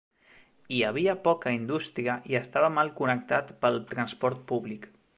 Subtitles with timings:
[0.77, 4.95] Hi havia poca indústria i estava mal connectat pel transport públic.